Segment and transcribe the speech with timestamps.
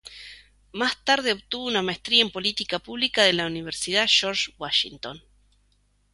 [0.71, 5.21] Más tarde obtuvo una maestría en política pública de la Universidad George Washington.